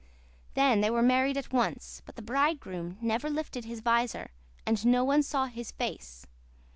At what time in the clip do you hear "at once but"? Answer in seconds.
1.37-2.15